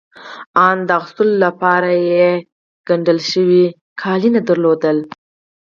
آن 0.67 0.77
د 0.87 0.89
اغوستو 0.97 1.23
لپاره 1.43 1.89
ګنډل 2.87 3.19
شوي 3.31 3.65
کالي 4.01 4.27
يې 4.29 4.33
نه 4.35 4.41
درلودل. 4.47 4.97